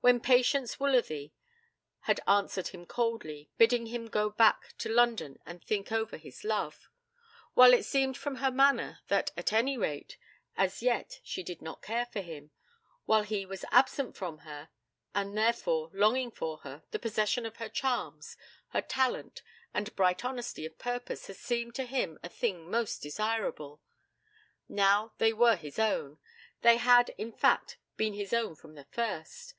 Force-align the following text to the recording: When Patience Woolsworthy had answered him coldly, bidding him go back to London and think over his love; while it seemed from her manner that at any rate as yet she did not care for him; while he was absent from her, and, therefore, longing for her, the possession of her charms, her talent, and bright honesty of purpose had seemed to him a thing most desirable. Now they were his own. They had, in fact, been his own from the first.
When 0.00 0.18
Patience 0.18 0.76
Woolsworthy 0.80 1.32
had 2.04 2.18
answered 2.26 2.68
him 2.68 2.86
coldly, 2.86 3.50
bidding 3.58 3.84
him 3.84 4.06
go 4.06 4.30
back 4.30 4.72
to 4.78 4.88
London 4.88 5.38
and 5.44 5.62
think 5.62 5.92
over 5.92 6.16
his 6.16 6.42
love; 6.42 6.88
while 7.52 7.74
it 7.74 7.82
seemed 7.84 8.16
from 8.16 8.36
her 8.36 8.50
manner 8.50 9.00
that 9.08 9.30
at 9.36 9.52
any 9.52 9.76
rate 9.76 10.16
as 10.56 10.80
yet 10.82 11.20
she 11.22 11.42
did 11.42 11.60
not 11.60 11.82
care 11.82 12.06
for 12.06 12.22
him; 12.22 12.50
while 13.04 13.24
he 13.24 13.44
was 13.44 13.66
absent 13.70 14.16
from 14.16 14.38
her, 14.38 14.70
and, 15.14 15.36
therefore, 15.36 15.90
longing 15.92 16.30
for 16.30 16.56
her, 16.60 16.84
the 16.90 16.98
possession 16.98 17.44
of 17.44 17.56
her 17.56 17.68
charms, 17.68 18.38
her 18.68 18.80
talent, 18.80 19.42
and 19.74 19.94
bright 19.94 20.24
honesty 20.24 20.64
of 20.64 20.78
purpose 20.78 21.26
had 21.26 21.36
seemed 21.36 21.74
to 21.74 21.84
him 21.84 22.18
a 22.22 22.30
thing 22.30 22.70
most 22.70 23.02
desirable. 23.02 23.82
Now 24.66 25.12
they 25.18 25.34
were 25.34 25.56
his 25.56 25.78
own. 25.78 26.20
They 26.62 26.78
had, 26.78 27.10
in 27.18 27.32
fact, 27.32 27.76
been 27.98 28.14
his 28.14 28.32
own 28.32 28.56
from 28.56 28.76
the 28.76 28.86
first. 28.86 29.52